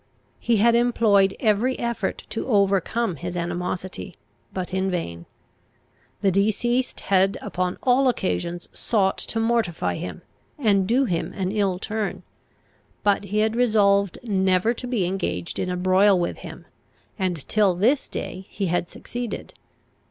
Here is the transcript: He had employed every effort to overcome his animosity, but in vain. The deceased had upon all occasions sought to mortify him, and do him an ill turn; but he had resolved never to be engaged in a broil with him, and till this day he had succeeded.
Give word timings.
He 0.39 0.57
had 0.57 0.73
employed 0.73 1.35
every 1.39 1.77
effort 1.77 2.23
to 2.29 2.47
overcome 2.47 3.17
his 3.17 3.37
animosity, 3.37 4.15
but 4.51 4.73
in 4.73 4.89
vain. 4.89 5.27
The 6.21 6.31
deceased 6.31 7.01
had 7.01 7.37
upon 7.39 7.77
all 7.83 8.07
occasions 8.09 8.67
sought 8.73 9.19
to 9.19 9.39
mortify 9.39 9.97
him, 9.97 10.23
and 10.57 10.87
do 10.87 11.05
him 11.05 11.33
an 11.33 11.51
ill 11.51 11.77
turn; 11.77 12.23
but 13.03 13.25
he 13.25 13.41
had 13.45 13.55
resolved 13.55 14.17
never 14.23 14.73
to 14.73 14.87
be 14.87 15.05
engaged 15.05 15.59
in 15.59 15.69
a 15.69 15.77
broil 15.77 16.19
with 16.19 16.37
him, 16.39 16.65
and 17.19 17.47
till 17.47 17.75
this 17.75 18.07
day 18.07 18.47
he 18.49 18.65
had 18.65 18.89
succeeded. 18.89 19.53